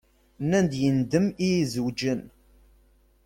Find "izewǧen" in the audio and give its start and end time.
1.61-2.21